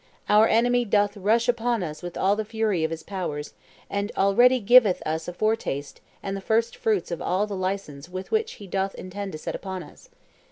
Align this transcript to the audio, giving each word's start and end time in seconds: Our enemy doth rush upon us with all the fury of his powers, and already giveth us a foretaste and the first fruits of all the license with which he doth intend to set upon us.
Our 0.27 0.47
enemy 0.47 0.83
doth 0.83 1.15
rush 1.15 1.47
upon 1.47 1.83
us 1.83 2.01
with 2.01 2.17
all 2.17 2.35
the 2.35 2.43
fury 2.43 2.83
of 2.83 2.89
his 2.89 3.03
powers, 3.03 3.53
and 3.87 4.11
already 4.17 4.59
giveth 4.59 4.99
us 5.05 5.27
a 5.27 5.33
foretaste 5.33 6.01
and 6.23 6.35
the 6.35 6.41
first 6.41 6.75
fruits 6.75 7.11
of 7.11 7.21
all 7.21 7.45
the 7.45 7.55
license 7.55 8.09
with 8.09 8.31
which 8.31 8.53
he 8.53 8.65
doth 8.65 8.95
intend 8.95 9.31
to 9.33 9.37
set 9.37 9.53
upon 9.53 9.83
us. 9.83 10.09